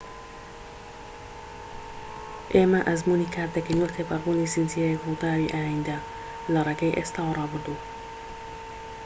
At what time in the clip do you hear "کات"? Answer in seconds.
3.35-3.49